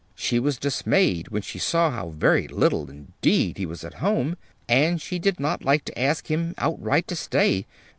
[0.15, 4.35] She was dismayed when she saw how very little, indeed, he was at home
[4.67, 7.67] and she did not like to ask him outright to stay.